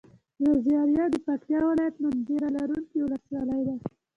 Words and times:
ځاځي 0.41 0.73
اريوب 0.83 1.09
د 1.13 1.17
پکتيا 1.25 1.59
ولايت 1.69 1.95
منظره 2.03 2.47
لرونکي 2.57 2.97
ولسوالي 3.01 3.59
ده. 3.67 3.75